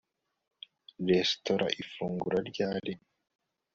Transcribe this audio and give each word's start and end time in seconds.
Restaurant 1.11 1.73
ifungura 1.83 2.37
ryari 2.49 2.93